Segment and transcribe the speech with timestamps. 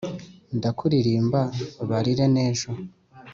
[0.57, 1.41] ndakuririmba
[1.89, 2.69] barire n’ejo